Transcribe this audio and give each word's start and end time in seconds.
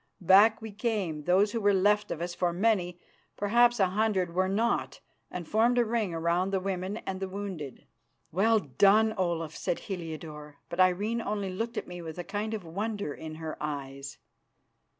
Back 0.19 0.63
we 0.63 0.71
came, 0.71 1.25
those 1.25 1.51
who 1.51 1.61
were 1.61 1.75
left 1.75 2.09
of 2.09 2.21
us, 2.23 2.33
for 2.33 2.51
many, 2.51 2.99
perhaps 3.37 3.79
a 3.79 3.89
hundred, 3.89 4.33
were 4.33 4.49
not, 4.49 4.99
and 5.29 5.47
formed 5.47 5.77
a 5.77 5.85
ring 5.85 6.11
round 6.15 6.51
the 6.51 6.59
women 6.59 6.97
and 7.05 7.19
the 7.19 7.29
wounded. 7.29 7.85
"Well 8.31 8.57
done, 8.57 9.13
Olaf," 9.15 9.55
said 9.55 9.77
Heliodore; 9.81 10.55
but 10.69 10.79
Irene 10.79 11.21
only 11.21 11.51
looked 11.51 11.77
at 11.77 11.87
me 11.87 12.01
with 12.01 12.17
a 12.17 12.23
kind 12.23 12.55
of 12.55 12.63
wonder 12.65 13.13
in 13.13 13.35
her 13.35 13.55
eyes. 13.61 14.17